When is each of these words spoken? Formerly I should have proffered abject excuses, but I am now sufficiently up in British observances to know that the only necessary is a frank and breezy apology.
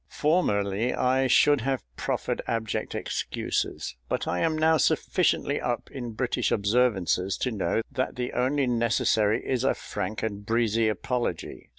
Formerly 0.09 0.95
I 0.95 1.27
should 1.27 1.61
have 1.61 1.83
proffered 1.95 2.41
abject 2.47 2.95
excuses, 2.95 3.95
but 4.09 4.27
I 4.27 4.39
am 4.39 4.57
now 4.57 4.77
sufficiently 4.77 5.61
up 5.61 5.91
in 5.91 6.13
British 6.13 6.51
observances 6.51 7.37
to 7.37 7.51
know 7.51 7.83
that 7.91 8.15
the 8.15 8.33
only 8.33 8.65
necessary 8.65 9.45
is 9.47 9.63
a 9.63 9.75
frank 9.75 10.23
and 10.23 10.43
breezy 10.43 10.87
apology. 10.87 11.69